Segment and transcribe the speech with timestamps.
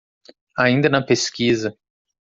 [0.57, 1.77] Ainda na pesquisa